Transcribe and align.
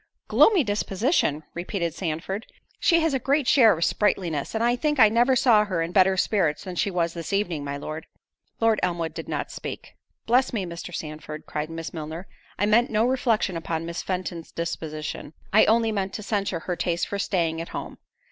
"Gloomy 0.27 0.63
disposition!" 0.63 1.43
repeated 1.53 1.93
Sandford: 1.93 2.47
"She 2.79 3.01
has 3.01 3.13
a 3.13 3.19
great 3.19 3.47
share 3.47 3.77
of 3.77 3.85
sprightliness—and 3.85 4.63
I 4.63 4.75
think 4.75 4.99
I 4.99 5.09
never 5.09 5.35
saw 5.35 5.63
her 5.65 5.83
in 5.83 5.91
better 5.91 6.17
spirits 6.17 6.63
than 6.63 6.75
she 6.75 6.89
was 6.89 7.13
this 7.13 7.31
evening, 7.31 7.63
my 7.63 7.77
Lord." 7.77 8.07
Lord 8.59 8.79
Elmwood 8.81 9.13
did 9.13 9.29
not 9.29 9.51
speak. 9.51 9.95
"Bless 10.25 10.53
me, 10.53 10.65
Mr. 10.65 10.91
Sandford," 10.91 11.45
cried 11.45 11.69
Miss 11.69 11.93
Milner, 11.93 12.25
"I 12.57 12.65
meant 12.65 12.89
no 12.89 13.05
reflection 13.05 13.55
upon 13.55 13.85
Miss 13.85 14.01
Fenton's 14.01 14.51
disposition; 14.51 15.33
I 15.53 15.65
only 15.65 15.91
meant 15.91 16.13
to 16.13 16.23
censure 16.23 16.61
her 16.61 16.75
taste 16.75 17.07
for 17.07 17.19
staying 17.19 17.61
at 17.61 17.69
home." 17.69 17.99